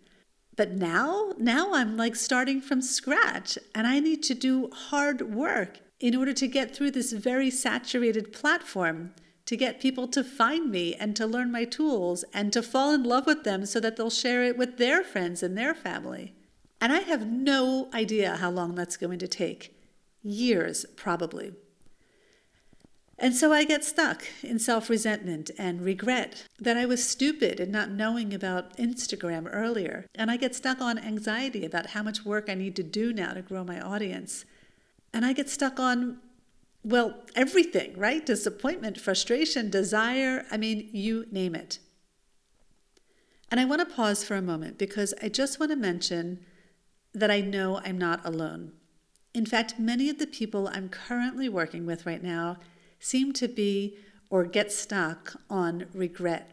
But 0.57 0.73
now, 0.73 1.31
now 1.37 1.73
I'm 1.73 1.95
like 1.95 2.17
starting 2.17 2.59
from 2.59 2.81
scratch 2.81 3.57
and 3.73 3.87
I 3.87 4.01
need 4.01 4.23
to 4.23 4.33
do 4.33 4.69
hard 4.73 5.33
work 5.33 5.79
in 6.01 6.13
order 6.13 6.33
to 6.33 6.47
get 6.49 6.75
through 6.75 6.91
this 6.91 7.13
very 7.13 7.49
saturated 7.49 8.33
platform, 8.33 9.13
to 9.45 9.55
get 9.55 9.79
people 9.79 10.09
to 10.09 10.21
find 10.21 10.69
me 10.69 10.95
and 10.95 11.15
to 11.15 11.25
learn 11.25 11.49
my 11.49 11.63
tools 11.63 12.25
and 12.33 12.51
to 12.51 12.61
fall 12.61 12.93
in 12.93 13.03
love 13.03 13.25
with 13.25 13.45
them 13.45 13.65
so 13.65 13.79
that 13.79 13.95
they'll 13.95 14.09
share 14.09 14.43
it 14.43 14.57
with 14.57 14.77
their 14.77 15.01
friends 15.01 15.41
and 15.41 15.57
their 15.57 15.73
family. 15.73 16.35
And 16.81 16.91
I 16.91 17.01
have 17.01 17.27
no 17.27 17.89
idea 17.93 18.37
how 18.37 18.49
long 18.49 18.73
that's 18.73 18.97
going 18.97 19.19
to 19.19 19.27
take. 19.27 19.77
Years, 20.23 20.85
probably. 20.95 21.53
And 23.19 23.35
so 23.35 23.53
I 23.53 23.65
get 23.65 23.83
stuck 23.83 24.23
in 24.41 24.57
self 24.57 24.89
resentment 24.89 25.51
and 25.59 25.83
regret 25.83 26.47
that 26.59 26.75
I 26.75 26.87
was 26.87 27.07
stupid 27.07 27.59
in 27.59 27.69
not 27.69 27.91
knowing 27.91 28.33
about 28.33 28.75
Instagram 28.77 29.47
earlier. 29.51 30.07
And 30.15 30.31
I 30.31 30.37
get 30.37 30.55
stuck 30.55 30.81
on 30.81 30.97
anxiety 30.97 31.63
about 31.63 31.91
how 31.91 32.01
much 32.01 32.25
work 32.25 32.49
I 32.49 32.55
need 32.55 32.75
to 32.77 32.83
do 32.83 33.13
now 33.13 33.33
to 33.33 33.43
grow 33.43 33.63
my 33.63 33.79
audience. 33.79 34.43
And 35.13 35.23
I 35.23 35.33
get 35.33 35.49
stuck 35.49 35.79
on, 35.79 36.17
well, 36.83 37.13
everything, 37.35 37.95
right? 37.95 38.25
Disappointment, 38.25 38.99
frustration, 38.99 39.69
desire. 39.69 40.45
I 40.49 40.57
mean, 40.57 40.89
you 40.91 41.27
name 41.31 41.53
it. 41.53 41.77
And 43.51 43.59
I 43.59 43.65
want 43.65 43.87
to 43.87 43.95
pause 43.95 44.23
for 44.23 44.35
a 44.35 44.41
moment 44.41 44.79
because 44.79 45.13
I 45.21 45.29
just 45.29 45.59
want 45.59 45.71
to 45.71 45.75
mention 45.75 46.39
that 47.13 47.31
I 47.31 47.41
know 47.41 47.81
I'm 47.83 47.97
not 47.97 48.25
alone. 48.25 48.71
In 49.33 49.45
fact, 49.45 49.79
many 49.79 50.09
of 50.09 50.19
the 50.19 50.27
people 50.27 50.67
I'm 50.67 50.89
currently 50.89 51.47
working 51.49 51.85
with 51.85 52.05
right 52.05 52.21
now 52.21 52.57
seem 52.99 53.33
to 53.33 53.47
be 53.47 53.97
or 54.29 54.45
get 54.45 54.71
stuck 54.71 55.35
on 55.49 55.87
regret, 55.93 56.51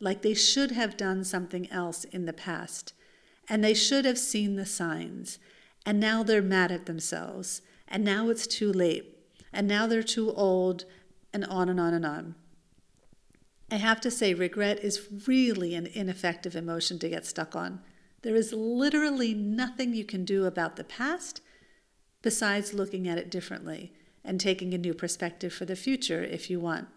like 0.00 0.22
they 0.22 0.34
should 0.34 0.72
have 0.72 0.96
done 0.96 1.22
something 1.24 1.70
else 1.70 2.04
in 2.04 2.26
the 2.26 2.32
past, 2.32 2.92
and 3.48 3.62
they 3.62 3.74
should 3.74 4.04
have 4.04 4.18
seen 4.18 4.56
the 4.56 4.66
signs, 4.66 5.38
and 5.86 6.00
now 6.00 6.22
they're 6.22 6.42
mad 6.42 6.72
at 6.72 6.86
themselves, 6.86 7.62
and 7.86 8.04
now 8.04 8.28
it's 8.28 8.46
too 8.46 8.72
late, 8.72 9.18
and 9.52 9.68
now 9.68 9.86
they're 9.86 10.02
too 10.02 10.32
old, 10.32 10.84
and 11.32 11.44
on 11.44 11.68
and 11.68 11.78
on 11.78 11.94
and 11.94 12.04
on. 12.04 12.34
I 13.70 13.76
have 13.76 14.00
to 14.00 14.10
say, 14.10 14.34
regret 14.34 14.80
is 14.80 15.08
really 15.28 15.74
an 15.76 15.86
ineffective 15.86 16.56
emotion 16.56 16.98
to 17.00 17.08
get 17.08 17.24
stuck 17.24 17.54
on. 17.54 17.80
There 18.22 18.36
is 18.36 18.52
literally 18.52 19.34
nothing 19.34 19.94
you 19.94 20.04
can 20.04 20.24
do 20.24 20.44
about 20.44 20.76
the 20.76 20.84
past 20.84 21.40
besides 22.22 22.74
looking 22.74 23.08
at 23.08 23.18
it 23.18 23.30
differently 23.30 23.92
and 24.24 24.38
taking 24.38 24.74
a 24.74 24.78
new 24.78 24.92
perspective 24.92 25.52
for 25.52 25.64
the 25.64 25.76
future 25.76 26.22
if 26.22 26.50
you 26.50 26.60
want. 26.60 26.88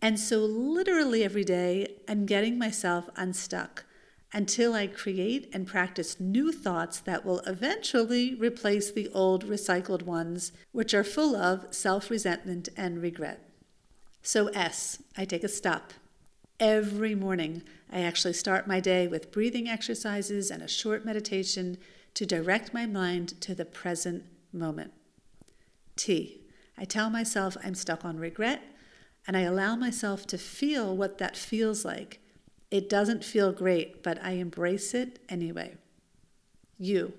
And 0.00 0.20
so, 0.20 0.38
literally 0.38 1.24
every 1.24 1.42
day, 1.42 1.96
I'm 2.08 2.24
getting 2.24 2.56
myself 2.56 3.10
unstuck 3.16 3.84
until 4.32 4.74
I 4.74 4.86
create 4.86 5.50
and 5.52 5.66
practice 5.66 6.20
new 6.20 6.52
thoughts 6.52 7.00
that 7.00 7.24
will 7.24 7.40
eventually 7.40 8.34
replace 8.34 8.92
the 8.92 9.08
old 9.08 9.46
recycled 9.46 10.02
ones, 10.02 10.52
which 10.70 10.94
are 10.94 11.02
full 11.02 11.34
of 11.34 11.66
self 11.74 12.10
resentment 12.10 12.68
and 12.76 13.02
regret. 13.02 13.48
So, 14.22 14.48
S, 14.48 15.02
I 15.16 15.24
take 15.24 15.44
a 15.44 15.48
stop. 15.48 15.92
Every 16.60 17.14
morning, 17.14 17.62
I 17.90 18.00
actually 18.00 18.34
start 18.34 18.66
my 18.66 18.80
day 18.80 19.08
with 19.08 19.32
breathing 19.32 19.68
exercises 19.68 20.50
and 20.50 20.62
a 20.62 20.68
short 20.68 21.04
meditation 21.04 21.78
to 22.14 22.26
direct 22.26 22.74
my 22.74 22.86
mind 22.86 23.40
to 23.40 23.54
the 23.54 23.64
present 23.64 24.24
moment. 24.52 24.92
T. 25.96 26.40
I 26.76 26.84
tell 26.84 27.10
myself 27.10 27.56
I'm 27.62 27.74
stuck 27.74 28.04
on 28.04 28.18
regret, 28.18 28.62
and 29.26 29.36
I 29.36 29.40
allow 29.40 29.76
myself 29.76 30.26
to 30.28 30.38
feel 30.38 30.96
what 30.96 31.18
that 31.18 31.36
feels 31.36 31.84
like. 31.84 32.20
It 32.70 32.88
doesn't 32.88 33.24
feel 33.24 33.52
great, 33.52 34.02
but 34.02 34.22
I 34.22 34.32
embrace 34.32 34.94
it 34.94 35.18
anyway. 35.28 35.76
U. 36.78 37.12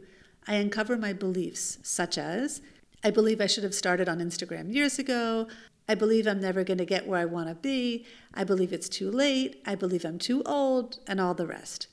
I 0.48 0.56
uncover 0.56 0.98
my 0.98 1.14
beliefs, 1.14 1.78
such 1.84 2.18
as 2.18 2.62
I 3.04 3.12
believe 3.12 3.42
I 3.42 3.48
should 3.48 3.64
have 3.64 3.76
started 3.76 4.08
on 4.08 4.20
Instagram 4.20 4.74
years 4.74 5.00
ago. 5.00 5.48
I 5.90 5.96
believe 5.96 6.26
I'm 6.26 6.40
never 6.40 6.64
going 6.64 6.78
to 6.78 6.86
get 6.86 7.06
where 7.06 7.20
I 7.20 7.26
want 7.26 7.50
to 7.50 7.56
be. 7.56 8.06
I 8.34 8.46
believe 8.46 8.72
it's 8.72 8.88
too 8.88 9.12
late. 9.12 9.62
I 9.66 9.76
believe 9.76 10.06
I'm 10.06 10.20
too 10.20 10.42
old, 10.46 11.00
and 11.06 11.20
all 11.20 11.34
the 11.34 11.48
rest. 11.48 11.88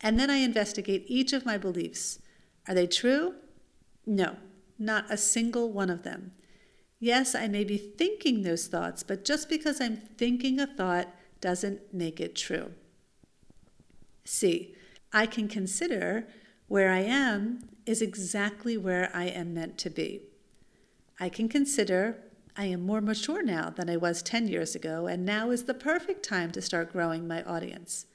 And 0.00 0.20
then 0.20 0.30
I 0.30 0.36
investigate 0.36 1.04
each 1.08 1.32
of 1.32 1.44
my 1.44 1.58
beliefs. 1.58 2.20
Are 2.68 2.74
they 2.74 2.86
true? 2.86 3.34
No 4.06 4.36
not 4.82 5.10
a 5.10 5.16
single 5.16 5.70
one 5.70 5.90
of 5.90 6.02
them. 6.02 6.32
Yes, 6.98 7.34
I 7.34 7.48
may 7.48 7.64
be 7.64 7.78
thinking 7.78 8.42
those 8.42 8.66
thoughts, 8.66 9.02
but 9.02 9.24
just 9.24 9.48
because 9.48 9.80
I'm 9.80 9.96
thinking 9.96 10.60
a 10.60 10.66
thought 10.66 11.08
doesn't 11.40 11.94
make 11.94 12.20
it 12.20 12.36
true. 12.36 12.72
C. 14.24 14.74
I 15.12 15.26
can 15.26 15.48
consider 15.48 16.26
where 16.68 16.90
I 16.90 17.00
am 17.00 17.68
is 17.86 18.02
exactly 18.02 18.76
where 18.76 19.10
I 19.14 19.24
am 19.24 19.52
meant 19.52 19.78
to 19.78 19.90
be. 19.90 20.22
I 21.18 21.28
can 21.28 21.48
consider 21.48 22.18
I 22.56 22.66
am 22.66 22.84
more 22.84 23.00
mature 23.00 23.42
now 23.42 23.70
than 23.70 23.88
I 23.88 23.96
was 23.96 24.22
10 24.22 24.48
years 24.48 24.74
ago, 24.74 25.06
and 25.06 25.24
now 25.24 25.50
is 25.50 25.64
the 25.64 25.74
perfect 25.74 26.22
time 26.22 26.50
to 26.52 26.60
start 26.60 26.92
growing 26.92 27.26
my 27.26 27.42
audience. 27.44 28.06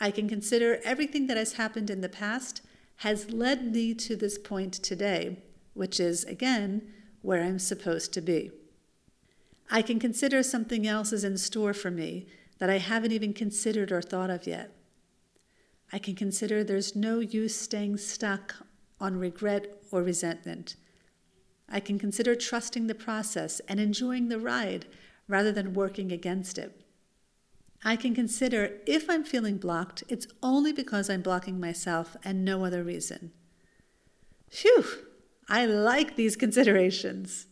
I 0.00 0.10
can 0.10 0.28
consider 0.28 0.80
everything 0.84 1.26
that 1.26 1.36
has 1.36 1.54
happened 1.54 1.90
in 1.90 2.00
the 2.00 2.08
past 2.08 2.62
has 3.00 3.30
led 3.30 3.72
me 3.72 3.92
to 3.94 4.16
this 4.16 4.38
point 4.38 4.72
today, 4.72 5.42
which 5.74 6.00
is, 6.00 6.24
again, 6.24 6.82
where 7.20 7.42
I'm 7.42 7.58
supposed 7.58 8.14
to 8.14 8.22
be. 8.22 8.50
I 9.70 9.82
can 9.82 9.98
consider 9.98 10.42
something 10.42 10.86
else 10.86 11.12
is 11.12 11.24
in 11.24 11.36
store 11.36 11.74
for 11.74 11.90
me 11.90 12.26
that 12.58 12.70
I 12.70 12.78
haven't 12.78 13.12
even 13.12 13.34
considered 13.34 13.92
or 13.92 14.00
thought 14.00 14.30
of 14.30 14.46
yet. 14.46 14.72
I 15.92 15.98
can 15.98 16.14
consider 16.14 16.64
there's 16.64 16.96
no 16.96 17.20
use 17.20 17.54
staying 17.54 17.98
stuck 17.98 18.54
on 18.98 19.18
regret 19.18 19.82
or 19.90 20.02
resentment. 20.02 20.76
I 21.68 21.80
can 21.80 21.98
consider 21.98 22.34
trusting 22.34 22.86
the 22.86 22.94
process 22.94 23.60
and 23.68 23.80
enjoying 23.80 24.28
the 24.28 24.38
ride 24.38 24.86
rather 25.28 25.52
than 25.52 25.74
working 25.74 26.12
against 26.12 26.58
it. 26.58 26.82
I 27.84 27.96
can 27.96 28.14
consider 28.14 28.78
if 28.86 29.10
I'm 29.10 29.24
feeling 29.24 29.58
blocked, 29.58 30.02
it's 30.08 30.26
only 30.42 30.72
because 30.72 31.10
I'm 31.10 31.22
blocking 31.22 31.60
myself 31.60 32.16
and 32.24 32.44
no 32.44 32.64
other 32.64 32.82
reason. 32.82 33.32
Phew, 34.50 34.84
I 35.48 35.66
like 35.66 36.16
these 36.16 36.36
considerations. 36.44 37.46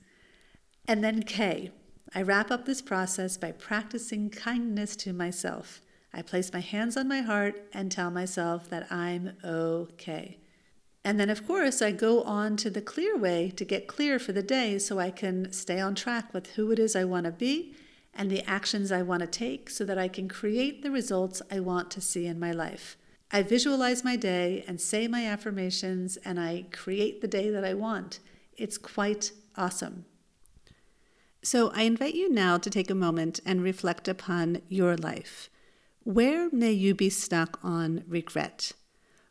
And 0.87 1.02
then 1.02 1.23
K. 1.23 1.71
I 2.14 2.23
wrap 2.23 2.50
up 2.50 2.64
this 2.64 2.80
process 2.80 3.37
by 3.37 3.52
practicing 3.52 4.30
kindness 4.30 4.94
to 4.97 5.12
myself. 5.12 5.80
I 6.12 6.23
place 6.23 6.52
my 6.52 6.61
hands 6.61 6.97
on 6.97 7.09
my 7.09 7.23
heart 7.23 7.68
and 7.73 7.90
tell 7.90 8.11
myself 8.11 8.71
that 8.71 8.90
I'm 8.92 9.37
okay. 9.44 10.38
And 11.04 11.20
then, 11.20 11.28
of 11.28 11.46
course, 11.46 11.82
I 11.82 11.90
go 11.92 12.23
on 12.23 12.56
to 12.56 12.70
the 12.70 12.80
clear 12.80 13.16
way 13.16 13.52
to 13.56 13.64
get 13.64 13.87
clear 13.87 14.18
for 14.18 14.32
the 14.32 14.42
day 14.42 14.78
so 14.78 14.99
I 14.99 15.11
can 15.11 15.52
stay 15.52 15.78
on 15.78 15.94
track 15.94 16.32
with 16.32 16.52
who 16.52 16.70
it 16.70 16.78
is 16.78 16.96
I 16.96 17.04
want 17.04 17.26
to 17.26 17.32
be 17.32 17.75
and 18.14 18.30
the 18.30 18.49
actions 18.49 18.90
I 18.90 19.02
want 19.02 19.20
to 19.20 19.26
take 19.26 19.68
so 19.68 19.84
that 19.84 19.99
I 19.99 20.08
can 20.08 20.28
create 20.28 20.82
the 20.82 20.90
results 20.90 21.42
I 21.50 21.61
want 21.61 21.90
to 21.92 22.00
see 22.00 22.26
in 22.26 22.40
my 22.40 22.52
life. 22.52 22.96
I 23.30 23.42
visualize 23.42 24.04
my 24.04 24.16
day 24.16 24.64
and 24.68 24.80
say 24.80 25.08
my 25.08 25.26
affirmations, 25.26 26.16
and 26.18 26.38
I 26.38 26.66
create 26.70 27.20
the 27.20 27.26
day 27.26 27.50
that 27.50 27.64
I 27.64 27.75
want. 27.75 28.20
It's 28.56 28.78
quite 28.78 29.32
awesome. 29.56 30.04
So, 31.42 31.73
I 31.75 31.82
invite 31.82 32.14
you 32.14 32.30
now 32.30 32.58
to 32.58 32.70
take 32.70 32.90
a 32.90 32.94
moment 32.94 33.40
and 33.44 33.62
reflect 33.62 34.06
upon 34.06 34.62
your 34.68 34.96
life. 34.96 35.50
Where 36.04 36.49
may 36.50 36.73
you 36.73 36.94
be 36.94 37.11
stuck 37.11 37.58
on 37.62 38.04
regret? 38.06 38.73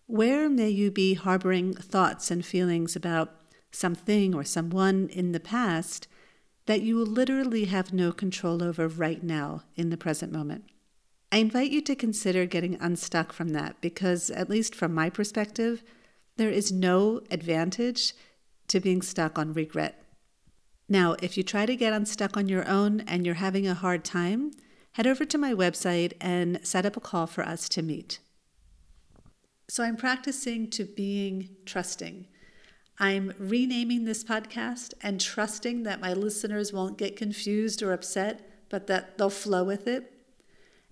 Where 0.06 0.50
may 0.50 0.70
you 0.70 0.92
be 0.92 1.14
harboring 1.14 1.74
thoughts 1.74 2.30
and 2.30 2.46
feelings 2.46 2.96
about 2.96 3.36
something 3.72 4.36
or 4.36 4.44
someone 4.44 5.10
in 5.10 5.32
the 5.32 5.40
past 5.40 6.08
that 6.66 6.82
you 6.82 7.04
literally 7.04 7.66
have 7.66 7.94
no 7.94 8.12
control 8.12 8.62
over 8.62 8.88
right 8.88 9.24
now 9.24 9.64
in 9.76 9.90
the 9.90 9.98
present 9.98 10.32
moment? 10.32 10.66
I 11.32 11.38
invite 11.38 11.72
you 11.72 11.82
to 11.82 11.96
consider 11.96 12.46
getting 12.46 12.78
unstuck 12.80 13.34
from 13.34 13.50
that 13.50 13.82
because, 13.82 14.30
at 14.30 14.50
least 14.50 14.76
from 14.76 14.94
my 14.94 15.10
perspective, 15.10 15.84
There 16.36 16.50
is 16.50 16.72
no 16.72 17.22
advantage 17.30 18.14
to 18.68 18.80
being 18.80 19.02
stuck 19.02 19.38
on 19.38 19.54
regret. 19.54 20.04
Now, 20.90 21.16
if 21.22 21.38
you 21.38 21.44
try 21.44 21.66
to 21.66 21.76
get 21.76 21.94
unstuck 21.94 22.36
on 22.36 22.48
your 22.48 22.68
own 22.68 23.02
and 23.02 23.26
you're 23.26 23.36
having 23.36 23.68
a 23.68 23.76
hard 23.76 24.04
time, 24.04 24.52
head 24.94 25.08
over 25.08 25.26
to 25.26 25.38
my 25.38 25.54
website 25.54 26.14
and 26.20 26.60
set 26.64 26.86
up 26.86 26.98
a 26.98 27.02
call 27.02 27.28
for 27.28 27.44
us 27.44 27.70
to 27.70 27.82
meet. 27.82 28.20
So 29.68 29.84
I'm 29.84 29.96
practicing 29.96 30.70
to 30.72 30.84
being 30.84 31.56
trusting. 31.66 32.28
I'm 33.00 33.34
renaming 33.40 34.06
this 34.06 34.24
podcast 34.24 34.94
and 35.02 35.20
trusting 35.20 35.84
that 35.84 36.02
my 36.02 36.14
listeners 36.14 36.72
won't 36.72 36.98
get 36.98 37.16
confused 37.16 37.82
or 37.82 37.92
upset, 37.92 38.68
but 38.70 38.88
that 38.88 39.18
they'll 39.18 39.30
flow 39.30 39.64
with 39.64 39.88
it. 39.88 40.12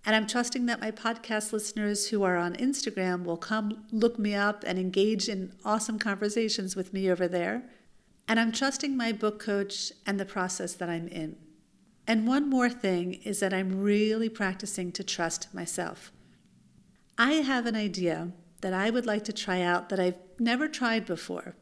And 0.03 0.15
I'm 0.15 0.25
trusting 0.25 0.65
that 0.65 0.81
my 0.81 0.89
podcast 0.89 1.53
listeners 1.53 2.07
who 2.07 2.23
are 2.23 2.37
on 2.37 2.55
Instagram 2.55 3.23
will 3.23 3.37
come 3.37 3.85
look 3.91 4.17
me 4.17 4.33
up 4.33 4.63
and 4.65 4.79
engage 4.79 5.29
in 5.29 5.53
awesome 5.63 5.99
conversations 5.99 6.75
with 6.75 6.91
me 6.91 7.11
over 7.11 7.27
there. 7.27 7.69
And 8.27 8.39
I'm 8.39 8.51
trusting 8.51 8.97
my 8.97 9.11
book 9.11 9.39
coach 9.39 9.91
and 10.07 10.19
the 10.19 10.25
process 10.25 10.73
that 10.73 10.89
I'm 10.89 11.07
in. 11.07 11.35
And 12.07 12.27
one 12.27 12.49
more 12.49 12.69
thing 12.69 13.13
is 13.13 13.41
that 13.41 13.53
I'm 13.53 13.79
really 13.79 14.29
practicing 14.29 14.91
to 14.93 15.03
trust 15.03 15.53
myself. 15.53 16.11
I 17.17 17.33
have 17.33 17.67
an 17.67 17.75
idea 17.75 18.31
that 18.61 18.73
I 18.73 18.89
would 18.89 19.05
like 19.05 19.23
to 19.25 19.33
try 19.33 19.61
out 19.61 19.89
that 19.89 19.99
I've 19.99 20.17
never 20.39 20.67
tried 20.67 21.05
before. 21.05 21.55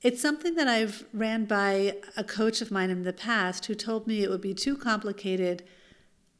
It's 0.00 0.22
something 0.22 0.54
that 0.54 0.68
I've 0.68 1.04
ran 1.12 1.44
by 1.44 1.96
a 2.16 2.22
coach 2.22 2.60
of 2.60 2.70
mine 2.70 2.90
in 2.90 3.02
the 3.02 3.12
past 3.12 3.66
who 3.66 3.74
told 3.74 4.06
me 4.06 4.22
it 4.22 4.30
would 4.30 4.40
be 4.40 4.54
too 4.54 4.76
complicated, 4.76 5.64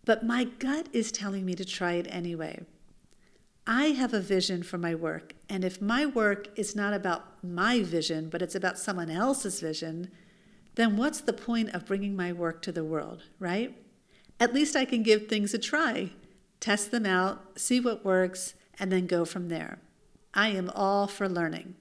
but 0.04 0.24
my 0.24 0.44
gut 0.44 0.88
is 0.92 1.10
telling 1.10 1.44
me 1.44 1.54
to 1.54 1.64
try 1.64 1.94
it 1.94 2.06
anyway. 2.08 2.64
I 3.66 3.86
have 3.86 4.14
a 4.14 4.20
vision 4.20 4.62
for 4.62 4.78
my 4.78 4.94
work, 4.94 5.34
and 5.48 5.64
if 5.64 5.82
my 5.82 6.06
work 6.06 6.48
is 6.56 6.74
not 6.74 6.94
about 6.94 7.44
my 7.44 7.82
vision, 7.82 8.30
but 8.30 8.40
it's 8.40 8.54
about 8.54 8.78
someone 8.78 9.10
else's 9.10 9.60
vision, 9.60 10.10
then 10.76 10.96
what's 10.96 11.20
the 11.20 11.32
point 11.32 11.74
of 11.74 11.84
bringing 11.84 12.14
my 12.14 12.32
work 12.32 12.62
to 12.62 12.72
the 12.72 12.84
world, 12.84 13.24
right? 13.38 13.76
At 14.40 14.54
least 14.54 14.76
I 14.76 14.84
can 14.84 15.02
give 15.02 15.26
things 15.26 15.52
a 15.52 15.58
try, 15.58 16.12
test 16.60 16.92
them 16.92 17.04
out, 17.04 17.58
see 17.58 17.80
what 17.80 18.04
works, 18.04 18.54
and 18.78 18.92
then 18.92 19.06
go 19.06 19.24
from 19.24 19.48
there. 19.48 19.78
I 20.34 20.48
am 20.48 20.70
all 20.74 21.06
for 21.06 21.28
learning. 21.28 21.74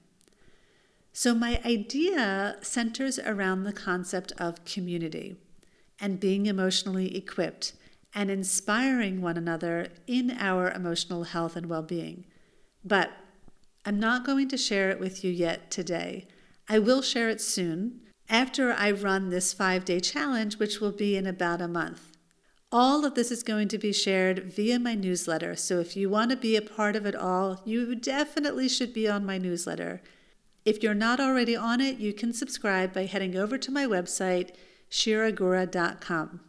So, 1.12 1.34
my 1.34 1.60
idea 1.64 2.56
centers 2.62 3.18
around 3.18 3.64
the 3.64 3.72
concept 3.72 4.32
of 4.38 4.64
community 4.64 5.36
and 6.00 6.20
being 6.20 6.46
emotionally 6.46 7.16
equipped 7.16 7.72
and 8.14 8.30
inspiring 8.30 9.20
one 9.20 9.36
another 9.36 9.88
in 10.06 10.30
our 10.38 10.70
emotional 10.70 11.24
health 11.24 11.56
and 11.56 11.66
well 11.66 11.82
being. 11.82 12.24
But 12.84 13.10
I'm 13.84 13.98
not 13.98 14.24
going 14.24 14.48
to 14.48 14.56
share 14.56 14.90
it 14.90 15.00
with 15.00 15.24
you 15.24 15.30
yet 15.30 15.70
today. 15.70 16.26
I 16.68 16.78
will 16.78 17.02
share 17.02 17.28
it 17.28 17.40
soon 17.40 18.00
after 18.28 18.72
I 18.72 18.90
run 18.90 19.30
this 19.30 19.52
five 19.52 19.84
day 19.84 20.00
challenge, 20.00 20.58
which 20.58 20.80
will 20.80 20.92
be 20.92 21.16
in 21.16 21.26
about 21.26 21.60
a 21.60 21.68
month. 21.68 22.07
All 22.70 23.06
of 23.06 23.14
this 23.14 23.30
is 23.30 23.42
going 23.42 23.68
to 23.68 23.78
be 23.78 23.94
shared 23.94 24.52
via 24.52 24.78
my 24.78 24.94
newsletter, 24.94 25.56
so 25.56 25.80
if 25.80 25.96
you 25.96 26.10
want 26.10 26.30
to 26.32 26.36
be 26.36 26.54
a 26.54 26.60
part 26.60 26.96
of 26.96 27.06
it 27.06 27.16
all, 27.16 27.62
you 27.64 27.94
definitely 27.94 28.68
should 28.68 28.92
be 28.92 29.08
on 29.08 29.24
my 29.24 29.38
newsletter. 29.38 30.02
If 30.66 30.82
you're 30.82 30.92
not 30.92 31.18
already 31.18 31.56
on 31.56 31.80
it, 31.80 31.96
you 31.96 32.12
can 32.12 32.34
subscribe 32.34 32.92
by 32.92 33.06
heading 33.06 33.38
over 33.38 33.56
to 33.56 33.70
my 33.70 33.86
website, 33.86 34.50
shiragura.com. 34.90 36.40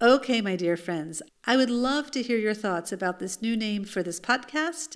Okay, 0.00 0.40
my 0.40 0.54
dear 0.54 0.76
friends, 0.76 1.22
I 1.44 1.56
would 1.56 1.70
love 1.70 2.12
to 2.12 2.22
hear 2.22 2.38
your 2.38 2.54
thoughts 2.54 2.92
about 2.92 3.18
this 3.18 3.42
new 3.42 3.56
name 3.56 3.84
for 3.84 4.00
this 4.00 4.20
podcast. 4.20 4.94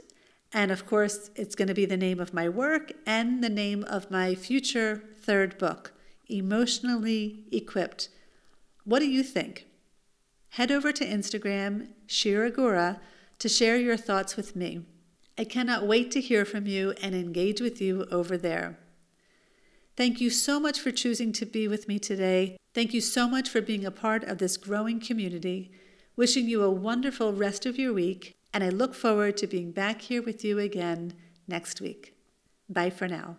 And 0.53 0.71
of 0.71 0.87
course, 0.87 1.31
it's 1.35 1.57
going 1.57 1.69
to 1.69 1.75
be 1.75 1.87
the 1.87 1.97
name 1.97 2.21
of 2.21 2.33
my 2.33 2.49
work 2.49 2.93
and 3.05 3.43
the 3.43 3.51
name 3.51 3.83
of 3.89 4.13
my 4.13 4.37
future 4.37 5.03
third 5.19 5.59
book, 5.59 5.93
Emotionally 6.29 7.47
Equipped. 7.51 8.11
What 8.85 9.01
do 9.01 9.11
you 9.11 9.25
think? 9.25 9.67
Head 10.53 10.71
over 10.71 10.93
to 10.93 11.07
Instagram, 11.07 11.89
Shiragura, 12.07 13.01
to 13.39 13.49
share 13.49 13.79
your 13.79 13.97
thoughts 13.97 14.37
with 14.37 14.55
me. 14.55 14.83
I 15.39 15.45
cannot 15.45 15.87
wait 15.87 16.11
to 16.11 16.21
hear 16.21 16.45
from 16.45 16.67
you 16.67 16.93
and 17.01 17.15
engage 17.15 17.63
with 17.63 17.81
you 17.81 18.05
over 18.11 18.37
there. 18.37 18.79
Thank 19.97 20.21
you 20.21 20.29
so 20.29 20.61
much 20.61 20.79
for 20.79 20.91
choosing 20.91 21.33
to 21.33 21.47
be 21.47 21.69
with 21.69 21.89
me 21.89 21.99
today. 21.99 22.59
Thank 22.75 22.93
you 22.93 23.01
so 23.01 23.27
much 23.27 23.49
for 23.49 23.63
being 23.63 23.87
a 23.87 23.91
part 23.91 24.25
of 24.25 24.37
this 24.37 24.59
growing 24.59 25.01
community. 25.01 25.73
Wishing 26.17 26.47
you 26.47 26.63
a 26.63 26.71
wonderful 26.71 27.33
rest 27.33 27.65
of 27.65 27.79
your 27.79 27.95
week, 27.95 28.35
and 28.53 28.63
I 28.63 28.69
look 28.69 28.95
forward 28.95 29.39
to 29.39 29.47
being 29.47 29.73
back 29.73 30.03
here 30.03 30.21
with 30.21 30.45
you 30.45 30.59
again 30.59 31.15
next 31.49 31.81
week. 31.81 32.15
Bye 32.69 32.91
for 32.91 33.09
now. 33.09 33.39